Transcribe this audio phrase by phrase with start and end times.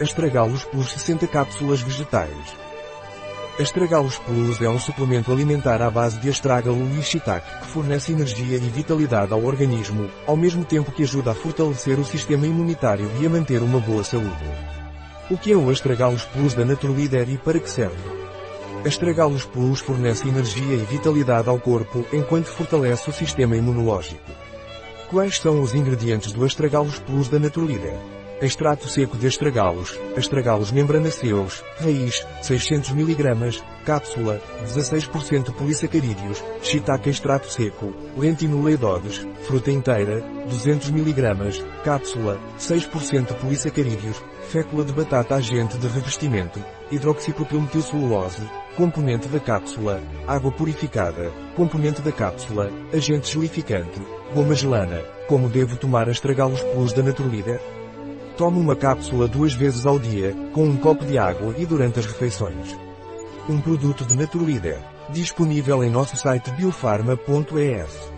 [0.00, 2.56] Astragalos Plus 60 cápsulas vegetais.
[3.60, 8.56] Astragalos Plus é um suplemento alimentar à base de astragalo e shiitake que fornece energia
[8.56, 13.26] e vitalidade ao organismo, ao mesmo tempo que ajuda a fortalecer o sistema imunitário e
[13.26, 14.44] a manter uma boa saúde.
[15.30, 18.02] O que é o Astragalos Plus da Naturleader e para que serve?
[18.84, 24.32] Astragalos Plus fornece energia e vitalidade ao corpo enquanto fortalece o sistema imunológico.
[25.08, 28.23] Quais são os ingredientes do Astragalos Plus da Naturleader?
[28.44, 37.94] Extrato seco de astragalos, astragalos membranaceus, raiz, 600 mg, cápsula, 16% polissacarídeos, shiitake extrato seco,
[38.18, 48.42] lentinuleidodes, fruta inteira, 200 mg, cápsula, 6% polissacarídeos, fécula de batata agente de revestimento, hidroxipropilmetilcelulose,
[48.76, 54.02] componente da cápsula, água purificada, componente da cápsula, agente gelificante,
[54.34, 55.00] goma gelana.
[55.28, 57.58] Como devo tomar astragalos plus da Naturleader?
[58.36, 62.06] Tome uma cápsula duas vezes ao dia, com um copo de água e durante as
[62.06, 62.76] refeições.
[63.48, 64.78] Um produto de Naturleader.
[65.10, 68.13] Disponível em nosso site biofarma.es.